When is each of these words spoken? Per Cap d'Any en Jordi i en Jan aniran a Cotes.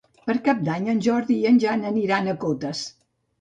Per 0.27 0.35
Cap 0.45 0.63
d'Any 0.67 0.87
en 0.93 1.01
Jordi 1.07 1.35
i 1.43 1.51
en 1.51 1.61
Jan 1.65 1.85
aniran 1.91 2.33
a 2.33 2.37
Cotes. 2.47 2.83